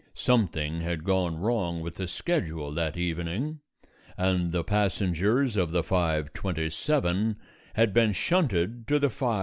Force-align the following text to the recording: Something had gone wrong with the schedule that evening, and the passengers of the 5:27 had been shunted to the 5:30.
Something 0.15 0.81
had 0.81 1.03
gone 1.03 1.35
wrong 1.37 1.79
with 1.81 1.97
the 1.97 2.07
schedule 2.07 2.73
that 2.73 2.97
evening, 2.97 3.59
and 4.17 4.51
the 4.51 4.63
passengers 4.63 5.55
of 5.55 5.69
the 5.69 5.83
5:27 5.83 7.35
had 7.75 7.93
been 7.93 8.11
shunted 8.11 8.87
to 8.87 8.97
the 8.97 9.09
5:30. 9.09 9.39